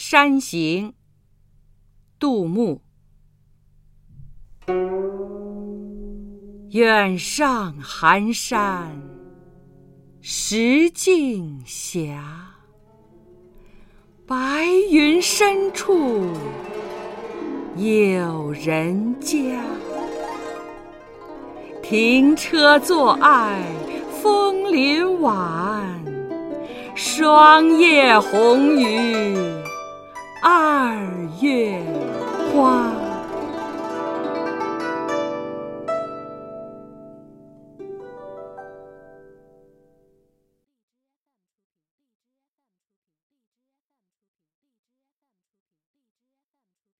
[0.00, 0.94] 山行，
[2.20, 2.80] 杜牧。
[6.70, 8.96] 远上寒山
[10.20, 12.16] 石径斜，
[14.24, 16.30] 白云深处
[17.74, 19.36] 有人家。
[21.82, 23.60] 停车坐爱
[24.22, 26.00] 枫林晚，
[26.94, 29.34] 霜叶红于
[31.40, 31.80] 月
[32.54, 32.97] 花。